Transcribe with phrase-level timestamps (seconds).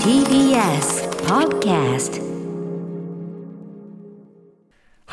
[0.00, 2.16] TBS Podcast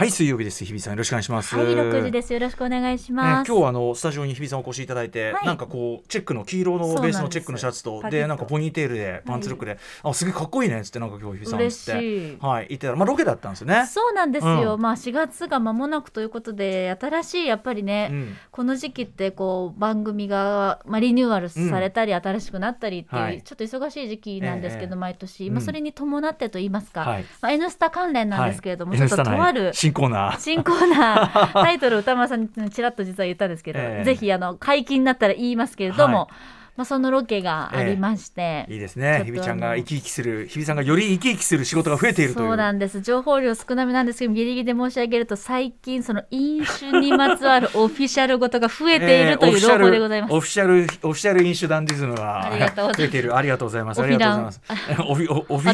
[0.04, 0.66] はい水曜日です。
[0.66, 1.56] 日比さんよろしくお願いします。
[1.56, 2.34] はい、六時です。
[2.34, 3.48] よろしくお願いしね、ます。
[3.48, 5.46] 今日はあのスタジオに日比さんお越しいただいて、はい。
[5.46, 12.46] なんかこうチェックの黄色のベースのチェックのシャツとでなんかポニーテールでパンツルックで、あすげえかっこいいねっつってなんか今日日比さんって。
[12.46, 13.86] はい言ってたらまあロケだったんですよね。
[13.88, 14.74] そうなんですよ。
[14.74, 14.82] うん。
[14.82, 18.36] まあ4月が間もなくということで、新しいやっぱりね、うん。
[18.52, 23.42] この時期ってこう番組がまあリニューアルされたり、新しくなったりっていう、はい。
[23.42, 25.00] ちょっと忙しい時期なんですけど、ええ。
[25.00, 25.54] 毎年、うん。
[25.54, 27.26] まあそれに伴ってと言いますか、はい。
[27.42, 29.00] まあ N スタ関連なんですけれども、はい。
[29.00, 30.40] ちょっととある新コーナー。
[30.40, 31.54] 新コーナー。
[31.54, 34.04] タイトル歌丸さんにちらっと実は言ったんですけど、ええ。
[34.04, 39.24] ぜひあの解禁になったら言いますけれども、はいまあそのロケがありまして、いいですね。
[39.26, 42.48] 日比ちゃんが生き生きする日比さんがより生き生きする仕事が増えているという。
[42.48, 43.02] そうなんです。
[43.02, 52.52] 情報量少なめなんですけどギリギリで申し上げると最近その飲酒にまつわるオフィシャルごとが増えているという情報でございます、オフィシャルオフィシャルオフィシャル飲酒ダンディズムが
[52.98, 54.02] 増えているありがとうございます。
[54.02, 54.62] ありがとうございます。
[55.08, 55.74] オフィオオフィ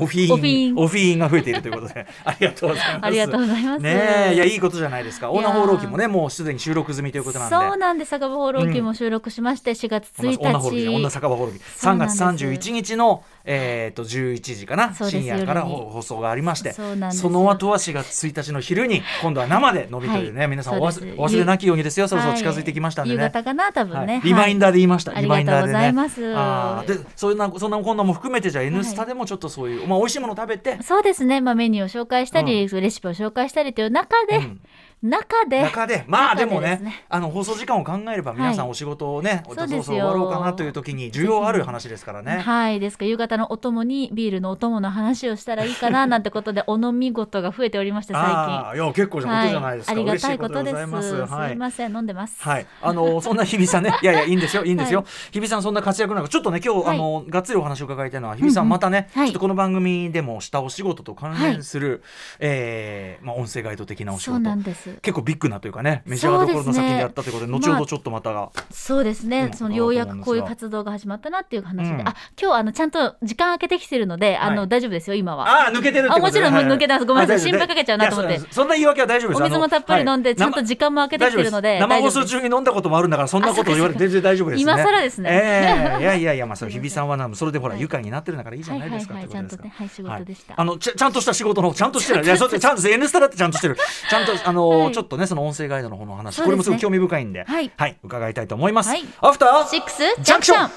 [0.00, 0.78] オフィオフィンン。
[0.78, 2.06] オフィンが増えているということで。
[2.24, 3.04] ありがとうございます。
[3.06, 3.82] ありがとうございます。
[3.82, 5.30] ねえいやいいことじゃないですか。
[5.30, 7.56] オーナー放浪記もねもうすでに収録済みということなんで。
[7.56, 8.10] そうなんです。
[8.10, 12.18] 酒場放浪記も収録しまして、4月1女放浪記日女酒場放浪記3そうなんです。
[12.18, 20.48] 月31日のえっと11時かな深夜から放放送がありましてその後は4月1日の昼に今度は生で伸びというねはい。
[20.48, 22.08] 皆さんお忘れなきようにですよ。
[22.08, 22.42] そろそろはい。
[22.42, 23.22] 近づいてきましたんでね。
[23.22, 24.22] 夕方かな多分ね、はい。
[24.22, 25.78] リマインダーで言いました、はいリマインダーでね。
[25.78, 26.32] ありがとうござい。
[26.32, 30.78] ますあーで、そんな、そんなこんなも含めて、じゃあ、N スタでもちょっとそういう、まあ、美味しいもの食べて。
[30.82, 34.60] そうですね、まあ、メニューを紹介したり、レシピを紹介したりという中で、うん
[35.02, 35.62] 中で。
[35.62, 36.78] 中で、まあ、でもね。
[36.82, 39.96] ねあの放送時間を考えれば、皆さんお仕事をね、そうそですよ。
[39.96, 42.38] 終わろうかなという時に、需要ある話ですからね。
[42.38, 42.78] はい。
[42.78, 48.30] ですか夕方のお供にビールのお供の話をしたらいいかな なんてことでお飲み事が増えておりまして最近。
[48.30, 49.92] ああ、いや、結構なことじゃないですか。
[49.92, 50.76] はい、ありがたいことです。
[51.08, 51.14] す。
[51.32, 51.48] はい。
[51.50, 51.56] すい。
[51.56, 51.96] ません。
[51.96, 52.42] 飲んでます。
[52.42, 55.00] はい、あの そんな日比さんね、いやいや、いいんですよ、いいんですよ。
[55.00, 56.96] は日比さん、そんな活躍なんか、ちょっとね、今日、はい。
[56.96, 59.26] あの、がっつりお話を伺いたいのは、日比さん、またね、はい。
[59.26, 62.02] ちょっとこの番組でもしたお仕事と関連する。
[62.38, 64.42] えーまあ、音声ガイド的なお仕そう事。
[64.42, 68.50] なんです結構ビッグなというかね、メジャーどころの先でやったということで、ね後ほどちょっとまたが。
[68.70, 72.08] そうですね、うんそのようやくこういうあ活動が始まったなっていう話で、うん。
[72.08, 75.48] あ今日あのちゃんと時間空けてきてるので、あのはい大丈夫ですよ今は。
[75.48, 76.14] ああ、抜けてるね。
[76.16, 77.50] あもちろん抜けてますごめんなさい。
[77.50, 78.38] 心配かけちゃうなと思って。
[78.38, 79.42] そそんな言い訳は大丈夫です。
[79.42, 84.72] お水もたっぷり飲んで、ちゃんと時間も空けてきてるので生放送中に飲んだこともあるんだからそんなこと言われて全然大丈夫ですね。
[84.72, 85.30] 今更ですね。
[85.32, 86.02] ええ。
[86.02, 87.80] いやいやいやまあそれ日比さんはなそれでほらはい。
[87.80, 92.24] 愉快になってるんだからいいじゃはいないですかちゃんとねはい仕事でした、あのちゃちゃんとした仕事のちゃんとしてる。
[92.24, 93.76] いやそうちゃんと N スタだってちゃんとしてる。
[94.08, 94.94] ちゃんとあの、はい。
[94.94, 97.70] ちょっとねその音声ガイドの方の話、これもすごく興味深いんではい。
[98.02, 98.88] 伺いたいと思います。
[98.88, 99.04] はい。
[99.20, 100.70] アフターシックスジャンクション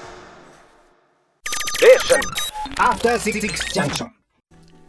[1.82, 2.20] ジャンクション
[2.78, 3.40] After Six
[3.74, 4.15] Junction.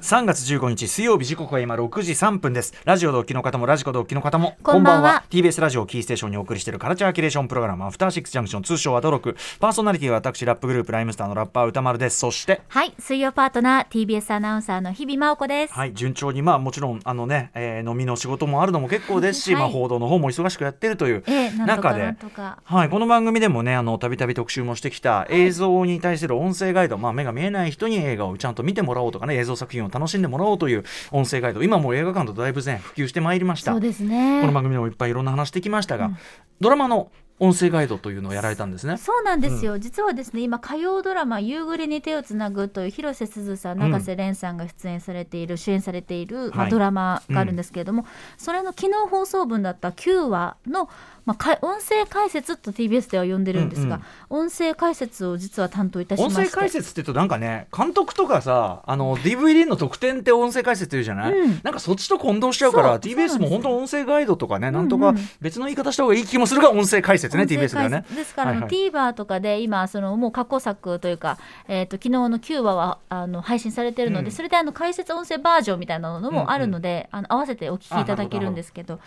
[0.02, 2.72] 3月15日水曜日時刻は今6時3分です。
[2.86, 5.24] ラジオ同期の方もラジコ同期の方もこんばんは。
[5.32, 9.36] TBS ラジオをキーステーションにお送りしているカルチャーキュレーションプログラムアフターシックスジャンクション通称アドロク。
[9.60, 12.20] パーソナリティは私ラップグループライムスターのラッパー歌丸です。
[12.20, 19.64] そしてはい水曜パートナー TBS アナウンサーの日々真央子です、はい順調にまあもちろんあのね、えー飲みの仕事もあるのも結構ですし、はい。
[19.64, 21.24] まあ報道の方も忙しくやってるという
[21.66, 22.60] 中で、なんとか。
[22.64, 31.64] はい、この番組でもねあのたびたび特集もしてきた映像に対する音声ガイド、まあ、目が見えない人に映画をちゃんと見てもらおうとかね映像作品を楽しんでもらおうという音声ガイド。
[31.64, 33.72] 今もう映画館とだいぶね普及してまいりました。
[33.72, 34.42] そうですね。
[34.42, 36.12] この番組でもいっぱいいろんな話してきましたが、
[36.60, 38.98] ドラマの音声ガイドというのをやられたんですね。
[38.98, 43.92] そうなんですよ、実はですね今火曜ドラマ「夕暮れに手をつなぐ」という広瀬すずさんうん。
[43.92, 46.72] 永瀬廉さんが出演されている、主演されている、まあはい。
[46.72, 50.90] ドラマがあるんですけれども、それの昨日放送分だった9話の、
[51.28, 54.00] まあ、か音声解説と TBS では呼んでるんですが、
[54.30, 56.42] 音声解説を実は担当いたしまして。
[56.42, 61.60] 音声解説って言うとなんかね監督とかさあの DVD の特典って音声解説言うじゃない、うん。
[61.64, 68.06] なんかそっちと混同しちゃうから TBS も本当音声ガイドとかねなんとかうんうん別の言い方した方がいい気もするが音声解説ね TBS ではね。
[68.16, 68.70] ですから、あのはい。
[68.70, 71.38] TVer とかで今そのもう過去作というか、
[71.68, 74.32] えー、と昨日の9話はあの配信されてるので、うん。
[74.32, 79.02] それであの解説音声バージョンみたいなのもあるので、あの合わせてお聞きいただけるんですけど。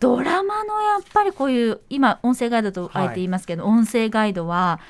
[0.00, 4.80] ドラマのやっぱりこういう今音声ガイドとあえて言いますけど、音声ガイドは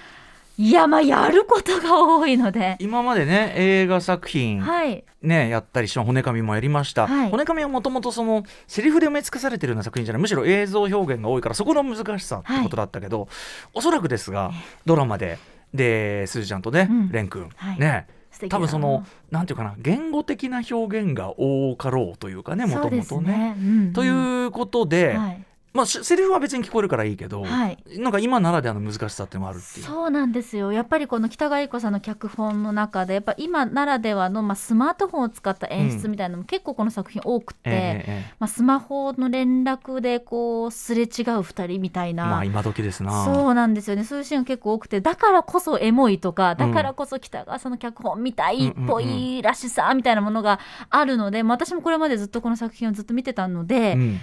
[0.56, 5.04] いやまあやることが多いので、今までね映画作品、はい。
[5.20, 7.30] ね、やったりして骨紙もやりました、はい。
[7.30, 10.22] 骨紙はもともとそのセリフで埋め尽くされてるような作品じゃない。
[10.22, 13.28] むしろ映像表現が多いからそこの難しさってことだったけど、
[13.74, 14.52] おそらくですが
[14.84, 15.38] ドラマで
[15.74, 17.12] ですずちゃんとね、うん。
[17.12, 17.78] れんくん、はい。
[17.78, 18.06] ね
[18.48, 23.56] 多分そのなんていうかな言語的な表現が多かろうというかねもともとね。
[23.94, 27.78] ということで、はいまあしセリフは別に聞こえるからいいけど、はい。
[27.98, 29.86] なんか今ならではの難しさってもあるっていう。
[29.86, 30.72] そうなんですよ。
[30.72, 41.08] やっぱりこの北川悦子さんの脚本の中でやっぱ今ならではの、まあ、スマートフォンを使った演出みたいなのも結構この作品多くて、まあ、スマホの連絡でこうすれ違う
[41.40, 43.24] 2人みたいな、まあ今時ですな。
[43.24, 44.04] そうなんですよね。
[44.04, 50.60] そういうシーンが結構多くてだからこそエモいとかだからこそ北川さんの脚本みたいっぽいらしさみたいなものが
[50.90, 54.20] あるので、まあ私もこれまでずっとこの作品をずっと見てたので、うん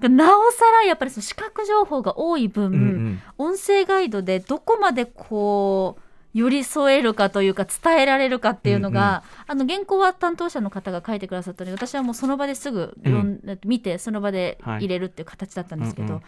[0.00, 3.22] なおさらやっぱりその視覚情報が多い分、うんうん。
[3.38, 6.02] 音声ガイドでどこまでこう
[6.34, 13.40] 寄り添えるかというか伝えられるかっていうのが、あの原稿は担当者の方が書いてくださったので私はもうその場ですぐ読ん。
[13.40, 16.22] で、見てその場で入れるっていう形だったんですけど、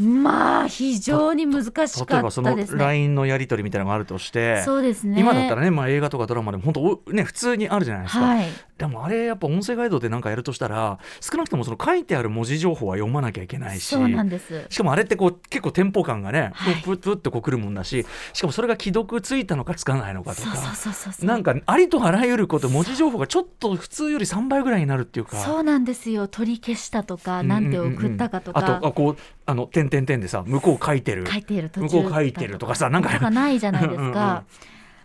[0.00, 2.82] まあ非常に難しかっ例えばそのたですね。
[2.82, 5.20] LINE のやり取りみたいなのがあるとして、そうですね。
[5.20, 8.46] 今だったらね、まあ、映画とかドラマでも本当おね普通にあるじゃないですか、はい。
[8.76, 14.66] でもあれやっぱ音声ガイドでなんかやるとしたら少なくともその書いてある文字情報は読まなきゃいけないしそうなんです。
[14.68, 16.74] しかもあれってこう結構テンポ感がね、はい。
[16.82, 21.26] プップッとこうくるもんだししかもそれが既読ついたのかつかないのかとかそうそうそうそうそう。
[21.26, 25.36] なんかありとあらゆること文字情報がちょっと普通より3倍ぐらいになるっていうか。
[25.36, 26.26] そうなんですよ。
[26.26, 29.16] 取り消したとか、うんなんて送ったかとか、あとあこう
[29.46, 31.26] あの点々点でさ向こう書いてる。
[31.26, 33.30] 書いている向こう書いてるとかさなんか。
[33.30, 34.44] ないじゃないですか。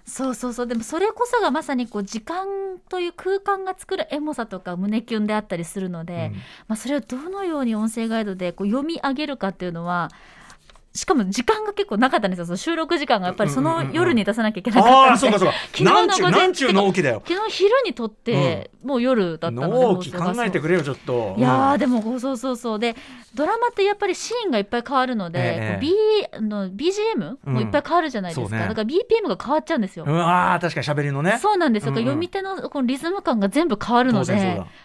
[0.06, 0.68] そうそうそう。
[0.68, 2.48] でもそれこそがまさにこう時間
[2.90, 6.40] という空間が作るエモさとか胸キュンであったりするので、うん。
[6.68, 10.10] まあ、それをどのように音声ガイドでこう読み上げるかっていうのは
[10.94, 15.53] しかも時間が結構なかったんですよその収録時間がやっぱりその夜に出さなきゃいけなかああったので、そうかそうか。
[15.71, 17.21] 昨日の午前なんちゅう納期だよ。
[17.27, 21.36] 昨日昼に撮って、もう夜だったので納期考えてくれよちょっと。
[21.38, 21.80] いやーうん。
[21.80, 22.95] でもそうそうそうで
[23.36, 25.94] ドラマってやっぱりシーンがいっぱい変わるので、ええこう B
[26.33, 28.68] あの BGM もいっぱい変わるじゃないですか、うんね。
[28.68, 30.06] だから BPM が変わっちゃうんですよ。
[30.07, 31.38] うわー確かに喋りのね。
[31.39, 32.03] そうなんですよ、うんうん。
[32.03, 34.35] 読み手のこのリズム感が全部変わるので、う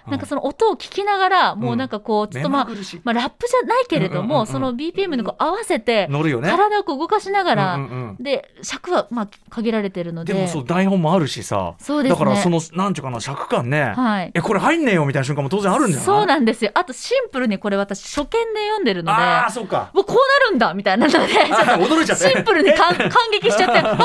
[0.08, 0.10] ん。
[0.10, 2.74] なんかその音を聞きながらもうなんかこうちょっとまあ、目
[3.04, 4.46] まあ、ラップじゃないけれども、うんうんうんうん。
[4.46, 6.48] その BPM にこう合わせて乗るよね。
[6.50, 8.22] 体を動かしながら、うんうんうん。
[8.22, 10.32] で尺はまあ限られてるので。
[10.32, 11.74] でもそう台本もあるしさ。
[11.78, 12.18] そうですね。
[12.18, 14.30] だからそのなんていうかな尺感ね、はい。
[14.34, 16.04] えこれ入んねえよみたいな瞬間も当然あるんじゃない？
[16.04, 16.70] そうなんですよ。
[16.74, 19.90] あとシンプルにこれ私初見で読んでるのでああそうか。
[19.94, 22.30] もうこうなるんだみたいなのでちょっとあ驚いちゃって。
[22.30, 23.96] シンプルに感 感激しちゃって あ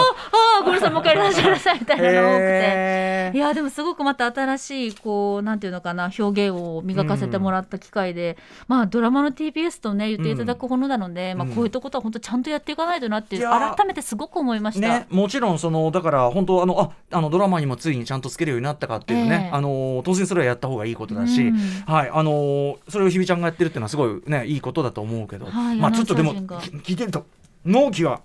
[0.61, 3.31] あごめんなさいもう一回やらせてくださいみたいなのが多くて。
[3.33, 8.37] いやでもすごくまた新しいこうなんていうのかな表現を磨かせてもらった機会で、
[8.67, 14.87] まあドラマの TBS とね言っていただくものなので、まあこういったことは本当ちゃんとやっていかないとなって改めてすごく思いました。
[14.87, 19.49] ね、もちろんそのだから本当あのああのドラマにもついにちゃんとつけるようになったかっていうね、ええ。
[19.51, 27.25] あの当然それはやった方がいいことだし、うんはいあのそれを日比ちゃんがやってるっていうのはすごいねいいことだと思うけど、はいまあちょっとでも聞いてると
[27.65, 28.21] 納期は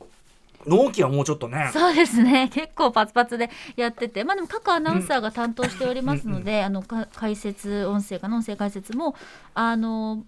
[0.66, 1.70] 納期はもうちょっとね。
[1.72, 2.48] そうですね。
[2.52, 9.14] 結構パツパツでやってて、まあ、でも各アナウンサーが担当しておりますので、あのか解説音声かな音声解説も
[9.54, 10.24] あの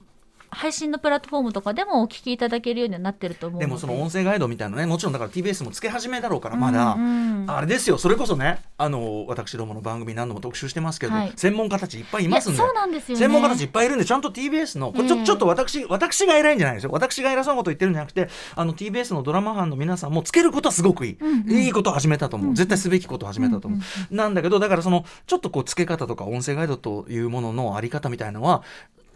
[0.57, 3.67] 配信のプラットフォームとかでもお聞きいただけるようにはなってると思うので。
[3.67, 7.51] でもその音声ガイドみたいなねもちろんだから TBS もつけ始めだろうからまだ、うんうん。
[7.51, 7.99] あれですよ。
[7.99, 11.33] それこそねあの私どもの番組何度も特集してますけど、はい。
[11.37, 12.59] 専門家たちいっぱいいますんで。
[12.59, 13.25] そうなんですよね。
[13.25, 15.25] 専門家たちいっぱいいるんでちゃんと TBS のこれちょ,、ええ。
[15.25, 16.91] ちょっと私私が偉いんじゃないですよ。
[16.91, 21.53] 私が偉そうなこと言ってるんじゃなくてあの TBS のドラマ班の皆さんもつけることはすごくいい、うんうん。
[21.53, 28.63] いいことを始めたと思う、絶対すべきことを始めたと思う、なんだけどだからそのちょっとこうつけ方とか音声ガイドというもののあり方みたいのは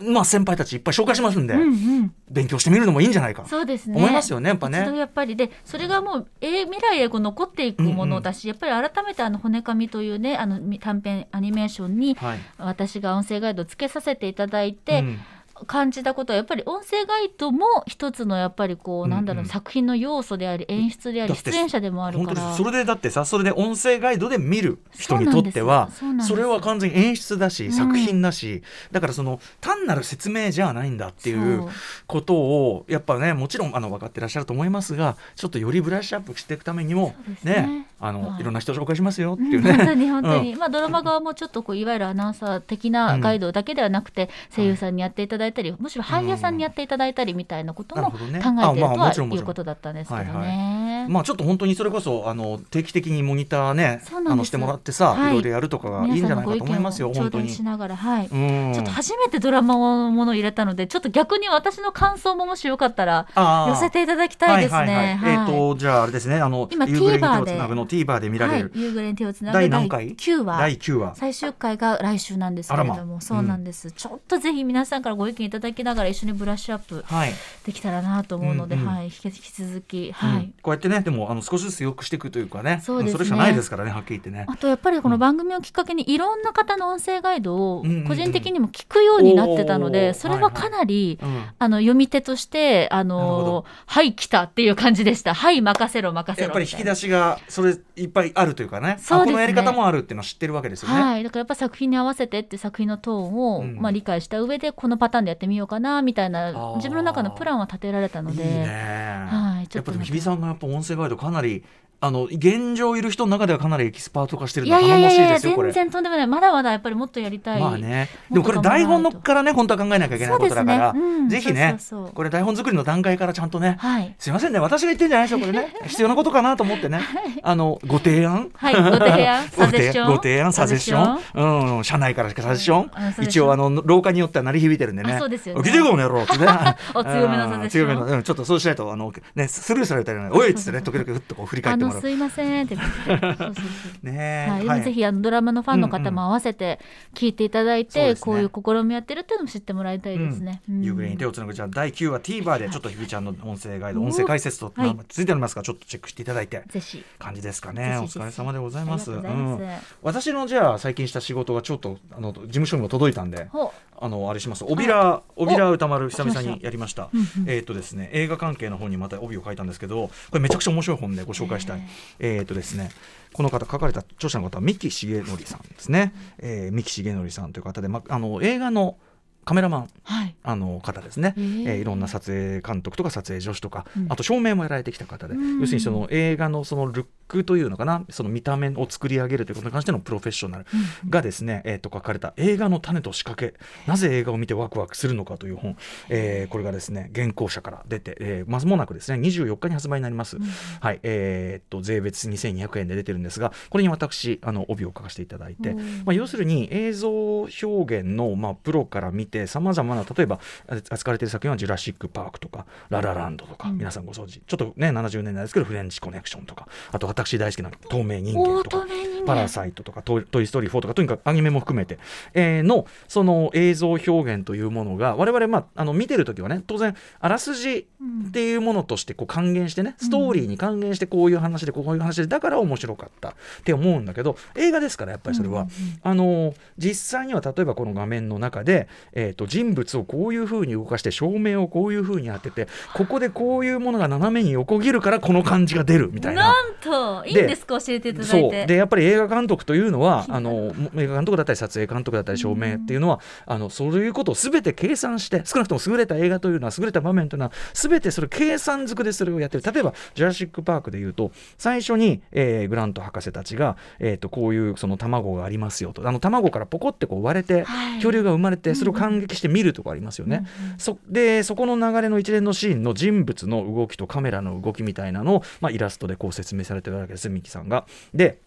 [0.01, 1.65] まあ先輩たちいっぱい紹介しますんで、うんう
[2.03, 2.15] ん。
[2.31, 3.45] 勉強してみるのもいいんじゃないか。
[3.47, 3.97] そうですね。
[3.97, 4.97] 思いますよねやっぱね。
[4.97, 12.39] やっぱりでそれがもう、えー未来へこう残っていくものだし、やっぱり改めてあの骨紙というねあのみ短編アニメーションにはい。
[12.59, 15.19] 私が音声ガイドをつけさせていただいて、うん
[15.67, 25.91] 感じたことはやっぱり音声ガイドも一つのやっぱりこう、なんだろう作品の要素であり演出であり出演者でもある本からそれでだってさそれで音声ガイドで見る人にとっては
[26.27, 27.73] それは完全に演出だし、うん。
[27.73, 28.63] 作品だし
[28.93, 31.69] だからその単なる説明じゃないんだっていう
[32.07, 38.41] ことをやっぱねもちろんあの分かってらっしゃると思いますがちょっとよりブラッシュアップしていくためにもねあの、はい。
[38.41, 39.73] い、ろんな人紹介しますよってうんいうね。
[39.75, 50.33] 本当に本当に、まあドラマ側もちょっとこういわゆるアナウンサー的なガイドだけではなくて、声優さんにやっていただいたり、むしろ俳優さんにやっていただいたりみたいなことも考えているとはいうことだったんですけどね。
[50.33, 55.31] はいまあちょっと本当にそれこそあの定期的にモニターねあのしてもらってさ、はい。
[55.33, 57.51] い、ろいろやるとかがいいんじゃないかと思いますよ本当に。
[57.51, 57.63] し。
[57.63, 58.27] ながら、はい。
[58.27, 58.73] うん。
[58.75, 63.27] ちょっと初めてドラマのものを入れたので、ちょっと逆に私の感想ももしよかったら
[63.69, 64.79] 寄せていただきたいですね。
[64.79, 65.35] はいはいはい。
[65.41, 68.31] えっ、とじゃああれですねあの今 TVer をつなぐの TVer で。
[68.31, 70.59] 見られる、はい、夕暮れに手をつなぐ第何回？9話。
[70.59, 71.15] 第9話。
[71.17, 73.21] 最終回が来週なんですけれども、ま。
[73.21, 77.33] そうなんです、ちょっとぜひ皆さんからご意見いただきながら一緒にブラッシュアップはい。
[77.67, 78.87] できたらなと思うので、うんうん。
[78.87, 80.45] はい、引き引き続き、はい。
[80.45, 80.55] うん。
[80.63, 82.81] こうやってねでもあの少しずつ良くしていくというかね。
[82.85, 83.13] そうね。
[83.13, 84.45] れしかないですからねはっきり言ってね。
[84.49, 91.45] あとやっぱりこの番組をきっかけにいろんな方の音声ガイドを個人的にも聞くようになってたので、それはかなり、うん。
[91.59, 95.35] あの読み手としてあのはい来たっていう感じでした。
[95.35, 98.91] はい任せろ任せろやっぱり引き出しがそれいっぱいあるというかね。
[98.91, 99.17] そうですね。
[99.23, 101.01] あこのやり方もあるっていうのは知ってるわけですよね。
[101.01, 108.43] はい、だからやっぱ作品に合わせてって作品のトーンを、うんまあ、理解した上でこのパターンでやってみようかなみたいなー自分の中のプランは立てられたので。
[108.43, 111.65] いいね、はいちょっとやっぱでも日比さんがやっぱ音声ガイドかなり
[112.03, 115.71] あの現状いる人の中ではかなりエキスパート化してるいのは頼もしいやいやいやいやですよこれ。
[115.71, 115.85] 全。
[115.85, 116.27] 然とんでもない。
[116.27, 120.99] まだまだやっぱりもっとやりたい、まあね、でもこれ台本のからね本当は考えなきゃいけないことだから、ね。
[120.99, 121.29] うん。
[121.29, 121.77] ぜひね
[122.15, 124.15] これ台本作りの段階からちゃんとね、はい。
[124.19, 125.75] すいませんね私が言ってんじゃないですよこれね。
[125.87, 127.01] 必要なことかなと思ってね。
[127.43, 128.51] あのご提案。
[128.55, 130.07] はいご提案 ごサジェッション。
[130.09, 131.77] ご提案サジェッション。
[131.77, 135.13] うん社内からしかサジェッション、一応あの廊下によっては鳴り響いてるんでね。
[135.13, 135.63] あそうですよね。
[135.63, 136.47] 起きてこの野郎ってね。
[136.95, 137.85] お強めのサジェッション。
[137.85, 142.65] うん強めのうんちょっとそうしないとあのねスルーされたりねおいっつってね時々ふっとこう振り返あってもらうのすいません。
[142.65, 142.77] って。
[144.03, 144.51] ねえ。
[144.51, 146.81] はい、でもぜひあのドラマのファンの方も合わせて
[147.15, 148.23] 聞いていただいて、そうですね。
[148.25, 150.63] こういう試みやってるっていうのも知ってもらいたいですね。
[150.69, 150.83] うん。
[150.83, 154.97] 夕暮れに手をつなぐじゃあ第9話 TVer でちょっとひびちゃんの音声ガイドお音声解説とはい。
[155.09, 157.05] ついておりますからちょっとチェックしていただいてぜひ。
[157.19, 159.11] 感じですかぜねお疲れ様でございます。
[159.13, 159.61] うん。
[160.03, 164.65] 私のじゃあ最近した仕事がちょっとあの事務所にも届いたんでほあのあれします。
[164.67, 167.11] 帯ら帯ら歌丸久々にやりました。
[167.47, 171.83] えっとですね映画関係の本にまた帯を書いたんですけどこれめちゃくちゃ面白い本でご紹介したい。
[172.19, 172.91] えっとですね
[173.33, 178.97] この方書かれた著者の方は三木重則さんですね、えー、三木重則さんという方で、ま、あの映画の
[179.45, 180.37] カメラマンはい。
[180.43, 184.07] あの方ですね、えーいろんな撮影監督とか撮影助手とか、うん。
[184.11, 185.61] あと照明もやられてきた方で、うん。
[185.61, 188.05] 要するにその映画のそのルックというのかな？
[188.11, 190.67] その見た目を作り上げるということに関してのプロフェッショナル
[191.09, 193.59] がですね、えー、と書かれた「映画の種と仕掛け。
[193.87, 195.77] なぜ映画を見てワクワクするのか」という本、
[196.09, 200.39] えーこれがですね原稿者から出て、えー、まもなくですね24日に発売になります、
[200.81, 201.01] はい。
[201.03, 205.79] えーっと税別2200円で出てるんですがこれに私あの帯を書かせていただいて、うん。
[206.05, 213.79] まあ、要するに映像表現の、まあ、プロから見てさまざまな例えばあ扱われている作品は「ジュラシック・パーク」とか「ラ・ラ・ランド」とか、うん。
[213.79, 214.41] 皆さんご存知。
[214.41, 218.87] ちょっとね70年代ですけど「フレンチ・コネクション」とかあと私大好きな「透明人間」大とか
[219.27, 221.99] パラサイトとかトイ、ストーリー4とか、とにかくアニメも含めて、
[222.35, 227.87] えーの、その映像表現というものが、我々、まあ、あの見てるときはね、当然、あらすじ
[228.29, 233.31] っていうものとしてこう還元してね、ストーリーに還元して、こういう話で、こういう話で、だから面白かった。
[233.31, 233.33] っ
[233.65, 235.67] て思うんだけど、映画ですから、やっぱりそれは。
[236.03, 246.43] あの実際には例えばこの画面の中で、えー、と人物をこういう風に動かして照明をこういう風に当ててここでこういうものが斜めに横切るからこの感じが出るみたいな。
[246.43, 246.91] なんと
[247.27, 247.81] いいんですか？
[247.81, 248.51] 教えていただいそう。
[248.51, 259.65] てでやっぱり映画監督というのは あの映画監督だったり撮影監督だったり照明っていうのは、あのそういうことを全て計算して少なくとも優れた映画というのは優れた場面というのは全てそれ計算づくでそれをやってる。
[259.73, 266.07] 例えば「ジュラシック・パーク」でいうと最初に、えーグラント博士たちが、えー、とこういうその卵がありますよと。
[266.09, 267.95] あの卵からポコってこう割れて、はい。
[267.95, 270.45] 恐竜が生まれてそれを感激して見るとこありますよね。
[270.79, 277.87] そでそこの流れの一連のシーンの人物の動きとカメラの動きみたいなのを、まあ、イラストでこう説明されてるわけですミキさんが。
[278.15, 278.39] で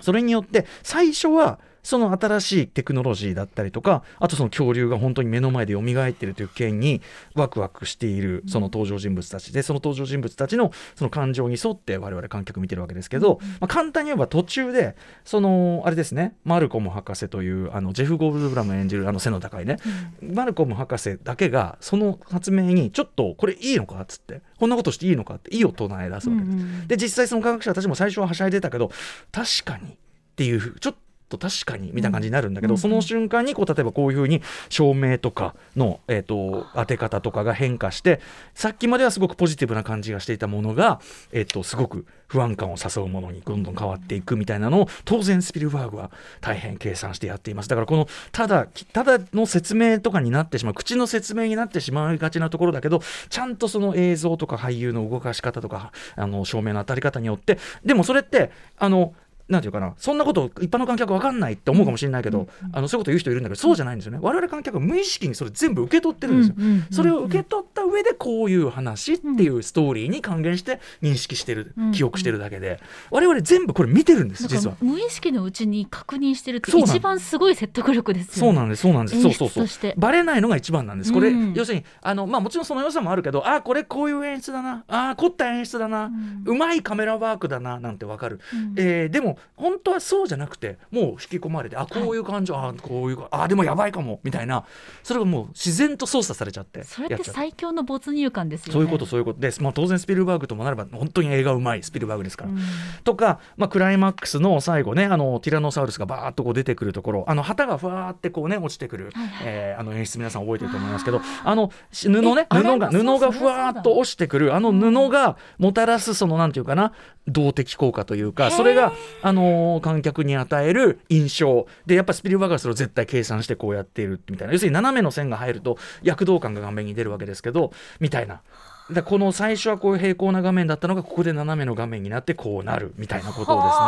[0.00, 7.00] それによって最初はその新しいテクノロジーだったりとかあとその恐竜が本当に目の前で蘇っているという件に
[7.34, 19.76] ワクワクしているその登場人物たちでその登場人物たちのその感情に沿って我々観客見てるわけですけど、まあ、簡単に言えば途中でそのあれですねマルコム博士というあのジェフ・ゴールドブラム演じるあの背の高いね、
[20.22, 26.88] マルコム博士だけがその発明にちょっとこれいいのかっつってこんなことしていいのかって意を唱え出すわけです。
[26.88, 28.90] で実際その科学者たちも最初ははしゃいでたけど
[29.32, 29.96] 確かにっ
[30.36, 30.94] ていうちょっ
[31.28, 38.20] と確かにみたいな感じになるんだけど、うんその瞬間にこう例えばこういうふうに照明とかの、えー、と当て方とかが変化して
[38.54, 41.00] さっきまではすごくポジティブな感じがしていたものが、
[41.32, 47.68] えー、とすごく不安感を誘うものにどんどん変わっていくみたいなのを当然スピルバーグは大変計算してやっています。
[47.68, 59.14] だからこのただただの説明とかになってしまう口の説明になってしまいがちなところだけどちゃんとその映像とか俳優の動かし方とかあの照明の当たり方によってでもそれってあの
[59.48, 64.18] なんていうかなそんなこと一般の観客わかんないって思うかもしれないけど、あのそういうこと言う人いるんだけどそうじゃないんですよね。
[64.20, 66.56] 我々観客は無意識にそれ全部受け取ってるんですよ、
[66.90, 74.74] それを受け取った上上でこういう話っていうストーリーに還元して認識してる、うん記憶してるだけで我々全部これ見てるんです実は。
[74.74, 74.84] か。
[74.84, 78.48] 無意識のうちに確認してるって一番すごい説得力ですよね。
[78.48, 79.20] そうなんですそうなんです。
[79.22, 79.92] そう演そうそう。
[79.96, 81.12] バレないのが一番なんです。
[81.12, 84.84] これ、うん要するにあの、まあ、もちろんその良さもあるけどあこれこういう演出だな。
[84.88, 86.42] あ凝った演出だな、ん。
[86.46, 87.78] うまいカメラワークだな。
[87.78, 88.74] なんてわかる、うん。
[88.76, 94.64] えーでも本当はそうじゃなくてもう引き込まれてあこういう感情、あこういうかあでもやばいかもみたいな。
[95.02, 98.72] それがもう自然と操作されちゃってそれって最強の没入感ですよね。
[98.72, 99.40] そういうことそういうこと。
[99.40, 102.50] です、まあ、当然スピルバーグともなれば本当に映画うまいスピルバーグですから。
[102.50, 102.58] うん。
[103.04, 107.24] とか、まあ、クライマックスの最後ねあのティラノサウルスがバーッとこう出てくるところ。
[107.28, 109.46] あの旗がふわーってこうね落ちてくる、はいはい。
[109.46, 111.20] えーあの演出皆さん覚えてると思いますけど。
[111.44, 114.54] あのし布ね布が布がふわーっと落ちてくる。
[114.54, 116.92] あの布がもたらすそのなんていうかな
[117.26, 118.92] 動的効果というかそれが、
[119.26, 128.42] あのー観客に与える印象でやっぱスピルバーガーそれを絶対計算してこうやっているみたいな要するに斜めの線が入ると躍動感が画面に出るわけですけどみたいな。
[128.90, 133.84] でこの最初はこういう平行な画面だったのがここで斜めの画面になってこうなるみたいなことをですね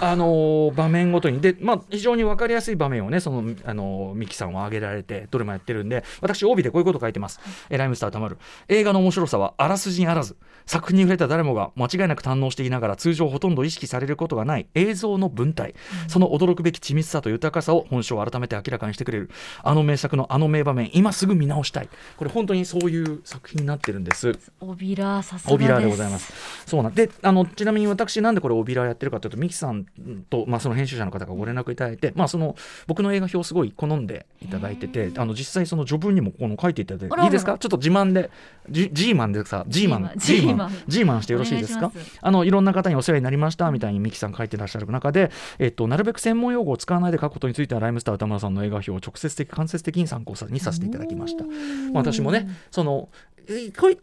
[0.00, 1.40] ああのー場面ごとに。
[1.40, 15.74] で、まあ、非常に分かりやすい場面をねその、あのーミキさんは挙げられてどれもやってるんで私帯でこういうこと書いてます、えーライムスターたまる映画の面白さはあらすじにあらず作品に触れた誰もが間違いなく堪能していながら通常ほとんど意識されることがない映像の文体、
[16.08, 19.30] その驚くべき緻密さと豊かさを本性を改めて明らかにしてくれる。
[19.62, 21.88] あの名作のあの名場面今すぐ見直したい。
[22.16, 24.38] これ本当にそういう作品になってるんです。
[24.60, 25.54] オビラーさすがです。
[25.54, 26.32] オビラーでございます。
[26.66, 26.94] そうなん。
[26.94, 29.81] であのちなみに私なんでこれオビラーやってるかというとミキさん
[30.30, 37.58] と、まあ、その編集者の方がご連絡いただいて、まあ、その僕の映画表をすごい好んでいただいててあの実際その序文にもこの書いていただいていいですか？
[37.58, 38.30] ちょっと自慢で
[38.68, 40.72] ジジーマンでさジーマンジーマン。
[40.86, 41.92] ジーマンしてよろしいですか？
[42.20, 51.44] あのいろんな方にお世話になりましたみたいにミキさん書いてらっしゃる中で、えっと、なるべく専門用語を使わないで書くことについてはライムスター歌村さんの映画表を直接的間接的に参考にさせていただきました。
[51.44, 51.52] まあ
[51.94, 53.08] 私もねその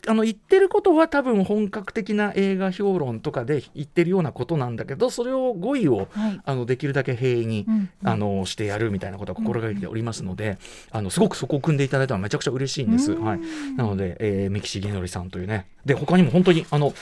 [0.07, 6.39] あの言ってることは多分本格的な映画評論とかで言ってるようなことなんだけどそれを語彙をはい。
[6.45, 10.57] あのできるだけ平易に、うんあのしてやるみたいなことは心がけておりますので、
[10.91, 13.13] あのすごくそこを組んでいただいたのはめちゃくちゃ嬉しいんです。
[13.13, 13.39] はい、
[13.75, 16.93] なので、えー、三木重則さんというねで他にも本当にあの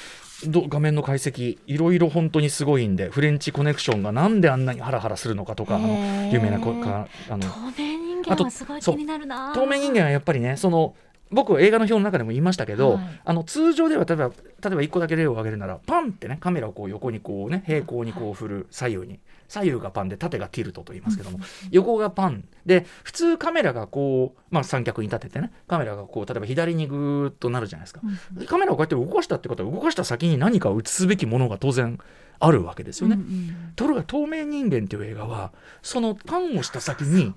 [0.46, 9.54] ど画面の解析いろいろ本当にすごいんでフレンチコネクションがなんであんなにハラハラするのかとかあの有名なこかあの透明人間はすごい気になるな。
[9.54, 10.96] 透明人間はやっぱりねその
[11.32, 13.22] 僕映画の表の中でも言いましたけど、はい。
[13.26, 21.40] あの通常では例えば例えば1個だけ例を挙げるならパンってねカメラをこう横にこうね平行にこう振る左右に左右がパンで縦がティルトと言いますけども、
[21.72, 28.02] 横がパンで普通カメラがこう、まあ、三脚に立ててねカメラがこう例えば左にぐーっとなるじゃないですか、
[28.34, 31.98] でカメラをこうやって動かしたってことは動かした先に何かを映すべきものが当然
[32.40, 33.16] あるわけですよね。
[33.16, 37.34] うんうんところが「透明人間」という映画はそのパンをした先に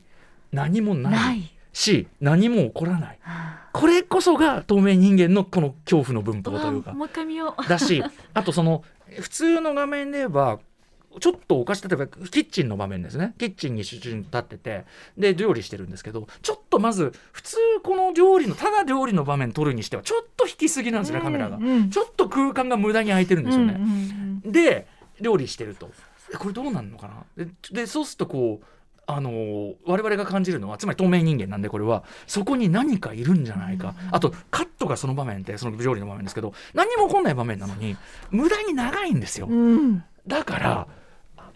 [0.53, 1.53] 何もない。
[1.73, 3.19] し何も起こらない。
[3.21, 6.95] はこれこそが透明人間のこの恐怖の文あ法というか。
[7.69, 8.03] だし
[8.35, 8.85] あとその
[9.21, 10.59] 普通の画面で言えば
[11.19, 13.35] ちょっとおかしい例えばキッチンの場面ですね。
[13.39, 14.85] キッチンに主人立ってて
[15.19, 21.57] で料理してるんですけどちょっとまず普通この料理のただ料理の場面撮るにしてはちょっと引きすぎなんですねカメラが。
[21.57, 21.65] うん。
[21.65, 24.53] うんちょっと空間が無駄に空いてるんですよね、うんうんうん。
[24.53, 24.87] で
[25.21, 25.91] 料理してると。
[26.33, 27.45] えこれどうなんのかな？
[27.45, 28.67] ででそうするとこう
[29.15, 37.97] あのー我々が感じるのはつまり透明人間なんでこれはそこに何かいるんじゃないか、あとカットがその場面ってその料理の場面ですけど何も起こんない場面なのに
[38.31, 40.05] 無駄に長いんですようん。
[40.27, 40.87] だから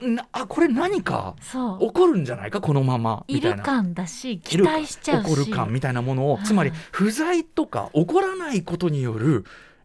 [0.00, 1.36] なあこれ何か。
[1.40, 2.60] 起こるんじゃないか？
[2.60, 3.56] このままみいたいな。
[3.58, 5.28] る感だし期待しちゃうし。
[5.28, 9.44] 起こる感みたいなものをはいつまり不在とか起こらないことによる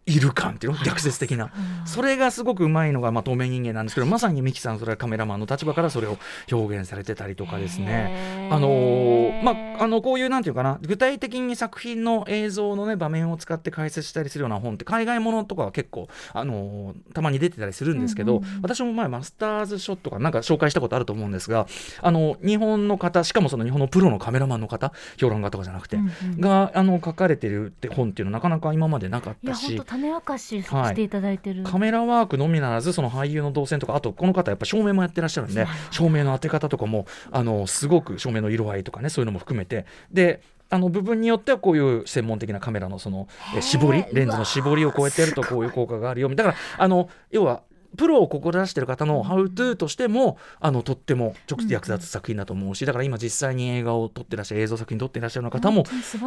[0.09, 0.79] いる感っていうの？
[0.83, 1.45] 逆説的な。
[1.45, 1.87] うん。
[1.87, 6.17] それがすごくうまいのが、まあ、透明人間なんですけどまさにミキさんそれはカメラマンの立場からそれを
[6.51, 8.49] 表現されてたりとかですね。
[8.51, 18.61] あのーまあ、あのこういうなんていうかな具体的に作品の映像の、ね、場面を使って解説したりするような本って海外ものとかは結構、あのーたまに出てたりするんですけど、うんうんうん。
[18.61, 21.67] 私も前マスターズショットかなんか紹介したことあると思うんですが
[22.01, 26.39] あの日本の方しかもその日本のプロのカメラマンの方評論家とかじゃなくて、うんうん。
[26.39, 30.87] があの書かれてるって本っていうのはなかなか今までなかったし種明かしはい。
[30.89, 31.63] していただいてる。
[31.63, 39.85] カメラワークのみならずその俳優の動線とかあとこの方やっぱ照明もやってらっしゃるんで照明の当て方とかもあのすごく照明の色合いとかねそういうのも含めて。
[40.11, 47.63] であの部分によってはこういう専門的なカメラのそのえ絞りレンズの絞りを超えてるとこういう効果があるよだからあの要は
[47.97, 55.83] プロを志してる方の「How to」としてもあのとっても直接役立つ作品だと思うしだから今実際に映画を撮ってらっしゃる映像作品撮ってらっしゃる方も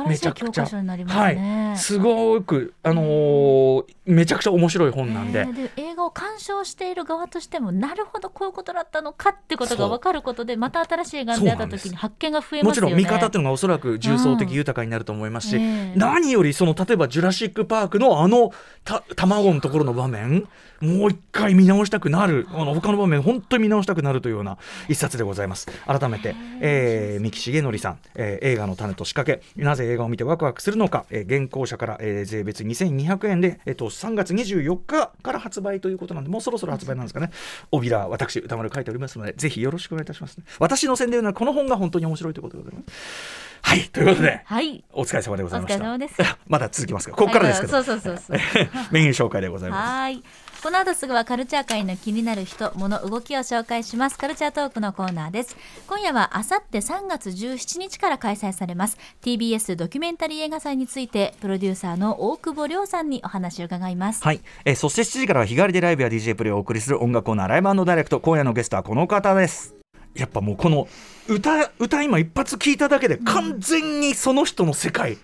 [0.09, 1.73] めちゃくちゃはね。
[1.75, 5.43] いすごくあのーめちゃくちゃ面白い本なんでへ。
[5.45, 12.69] ー映を鑑賞している側としてもなるほどこういうことだったのかってことが分かることでまた新しい映画に出会った時に発見が増えますよね。
[12.69, 15.63] もちろん見方っていうのがおそらく重層的豊かになると思いますし、うん。
[15.63, 18.51] ええ何よりその例えば「ジュラシック・パーク」のあの
[18.85, 20.49] た卵のところの場面
[20.81, 25.69] もう一回見直したくなるあの他の場面本当に見直したくなるというような一冊でございます。
[25.87, 37.31] 改めて、えー、三木重則さん、えー映画の種と仕掛けなぜ映画を見てワクワクするのか、えー原稿者から、えー税別2200円で、えー、と3月24日から発売ということなんでもうそろそろ発売なんですかね
[37.71, 45.77] 帯ら私歌丸書いておりますのでぜひよろしくお願いいたします、私の宣伝はこの本が本当に面白いということでございますはいということではいお疲れ様でございました。
[45.77, 47.17] お疲れ様です まだ続きますか。
[47.17, 47.75] ここからですけど。
[47.75, 49.89] は いそうそうそうそう メニュー紹介でございます。
[49.89, 50.25] はーい。
[50.63, 54.17] この後すぐはカルチャー界の気になる人、物、動きを紹介します。
[54.17, 55.57] カルチャートークのコーナーです。
[55.89, 64.23] 今夜はあさって3月17日から開催されます TBS ドキュメンタリー映画祭について、プロデューサーの大久保亮さんにお話を伺います。
[64.23, 69.75] はい、えーそして7時からは日替わりでライブや DJ プレイをお送りする音楽コーナーライブダイレクト今夜のゲストはこの方です
[70.15, 70.87] やっぱもうこの
[71.29, 75.19] 歌歌今一発聞いただけで完全にその人の世界、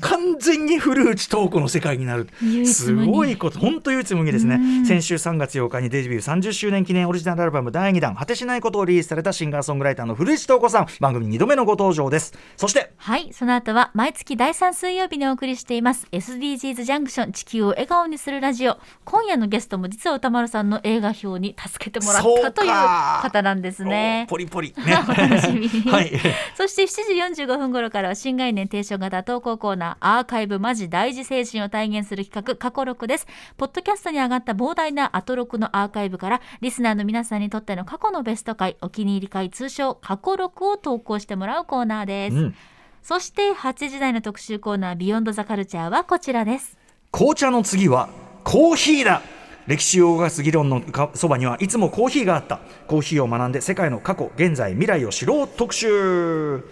[0.00, 2.28] 完全に古内東子の世界になる。
[2.42, 3.60] 唯一すごいこと。
[3.60, 4.86] 本当唯一無二ですね、うん。
[4.86, 10.86] 先週3月8日にデビュー30周年記念オリジナルアルバム第2弾果てしないことをリリースされたシンガーソングライターの古内東子さん。
[10.98, 12.34] 番組2度目のご登場です。
[12.56, 16.08] そしてはい、その後は毎月第3水曜日にお送りしています。
[16.10, 18.78] SDGs ジャンクション地球を笑顔にするラジオ。
[19.04, 24.24] 今夜のゲストも実は歌丸さんの映画表に助けてもらったという方なんですね。
[24.28, 24.30] お。
[24.30, 24.74] ポリポリ。
[24.84, 26.12] ね しみにはい
[26.56, 33.26] そして7時45分頃からは新概念提唱型投稿コーナーアーカイブマジ大事精神を体現する企画過去録です。
[33.56, 42.36] ポッドキャストに上がった膨大なアトロクのアーカイブからリスナーの皆さんにとっての過去のベスト回お気に入り回通称過去録を投稿してもらうコーナーです。
[42.36, 42.54] うん
[43.04, 46.78] そして8時台の特集コーナービヨンドザカルチャーはこちらです。
[47.12, 48.08] 紅茶の次は
[48.44, 49.20] コーヒーだ
[49.66, 52.60] 歴史を動かす議論のかそばにはいつもコーヒーがあった。
[52.86, 55.48] コーヒーを学んで世界の過去現在未来を知ろう。
[55.48, 56.64] 特集。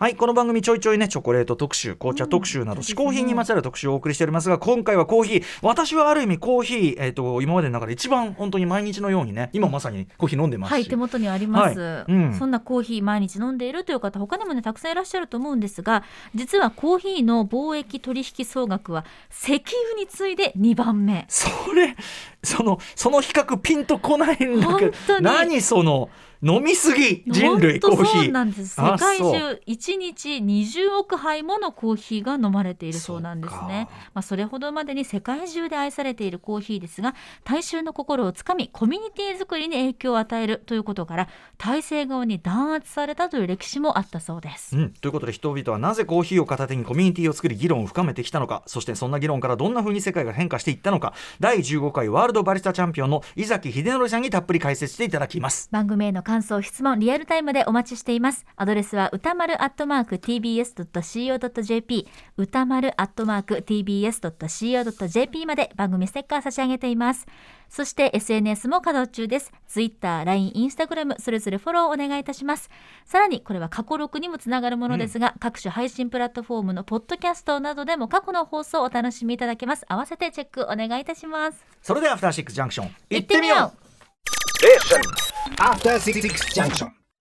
[0.00, 5.44] はいこの番組ちょいちょいねチョコレート特集紅茶特集など嗜好品にまつわる特集をお送りしておりますが今回はコーヒー。
[5.60, 12.32] 私はある意味コーヒー、えー、と今までの中で一番本当に毎日のようにね今まさにコーヒー飲んでますし、はい、手元にあります、はいうん。
[12.32, 16.02] そんなコーヒー毎日飲んでいるという方他にもねたくさんいらっしゃると思うんですが
[16.34, 19.60] 実はコーヒーの貿易取引総額は石油
[19.98, 21.26] に次いで2番目。
[21.28, 21.94] それ
[22.42, 25.24] そのその比較ピンとこないんだけ本ど当に。
[25.26, 26.08] 何その
[26.42, 28.22] 飲みすぎ人類コーヒー。
[28.24, 28.80] そうなんです。
[28.80, 33.88] あ世界中1日20億杯ものコーヒーが飲まれているそうなんですね。
[34.14, 44.76] まあ、それほどまでに世界中で愛されているコーヒーですが大衆の心をつかみコミュニティ作りに影響を与えるということから体制側に弾圧されたという歴史もあったそうです。
[44.76, 51.12] うん、ということで人々はなぜコーヒーを片手にコミュニティを作り議論を深めてきたのかそしてそんな議論からどんな風に世界が変化していったのか。
[51.38, 55.68] 第15回ワールドバリスタチャンピオンの井崎秀則さんにたっぷり解説していただきます。
[55.70, 58.46] 番組への感想質問リアルタイムでお待ちしています。
[58.54, 67.26] アドレスは歌丸アットマーク tbs.co.jp 歌丸アットマーク tbs.co.jp まで番組ステッカー差し上げています。
[67.68, 69.52] そして SNS も稼働中です。
[69.66, 72.70] Twitter、LINE、Instagram それぞれフォローお願いいたします。
[73.04, 79.84] さらにこれは過去録にもつながるものですが、各種配信プラットフォームのポッドキャストなどでも過去の放送をお楽しみいただけます。
[79.88, 81.58] 合わせてチェックお願いいたします。
[81.82, 82.90] それではアフターシックスジャンクション。
[83.10, 83.89] 行ってみよう.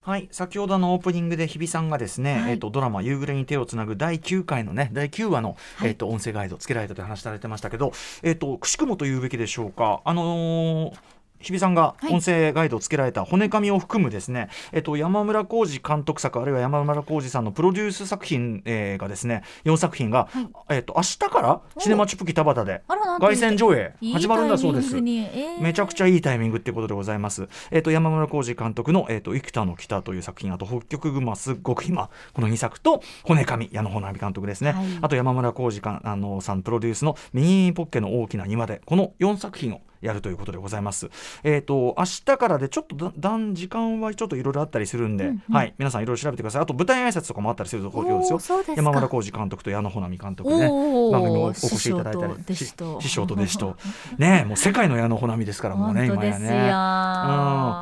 [0.01, 2.51] はい先ほどのオープニングで日比さんがですね、はい。
[2.51, 10.01] えっとドラマ「夕暮れに手をつなぐ」第9回のね第9話の、えっと音声ガイドつけられたという話されてましたけど、えっとくしくもというべきでしょうか。
[10.03, 10.93] あのー
[11.39, 12.13] 日比さんがはい。
[12.13, 20.27] 音声ガイドをつけられた骨紙を含むですね、えっと、山村浩二監督作あるいは山村浩二さんのプロデュース作品、えーがですね4作品が、
[20.69, 22.81] えっと、明日からシネマチュプキ田端で
[23.19, 24.99] 凱旋上映いい始まるんだそうです。
[25.01, 27.47] めちゃくちゃいいタイミングってことでございます。
[27.71, 34.71] えっ、と、山村浩二監督の、えっ、と、幾多の北という作品、あと、北極熊すっごく今、この2作と、骨紙、矢野穂波監督ですね。
[34.71, 34.85] はい。
[35.01, 41.09] あと、山村浩二かあのさんプロデュースのミニポッケの大きな庭で、この4作品をやるということでございます。
[41.43, 46.61] えっ、と、明日からで、ちょっとだ、だん、時間はちょっといろいろあったりするんで、うんうんはい、皆さんいろいろ調べてください。
[46.61, 50.67] あと、舞台挨拶とかもあったりするところですよすか山村浩二監督と矢野穂波監督でね、
[51.11, 53.75] 番組にお越しいただいたり師匠と弟子と
[54.17, 56.47] ねもう世界の矢野穂波ですからもうね今やね。
[56.47, 56.69] うん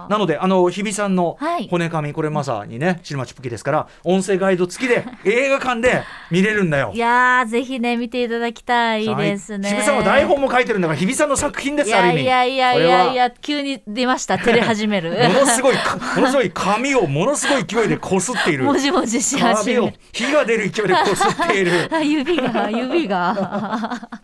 [0.09, 6.97] なのであの日比さんのはい骨紙これまさにねシネマチュプキですから音声ガイド付きで 映画館で見れるんだよい。
[6.97, 9.69] やーぜひね見ていただきたいですね。
[9.69, 12.06] 日比さんは台本も書いてるんだから日比さんの作品ですいある意味。
[12.07, 15.11] やいやいやいやいや急に出ました照れ始める。
[15.29, 18.65] ものすごいかものすごい紙をものすごい勢いでこすっている。
[18.65, 19.93] もじもじし始める。
[20.11, 21.89] 火が出る勢いでこすっている。
[21.93, 24.09] あ指が指が。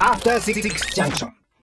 [0.00, 1.39] After Six Junction.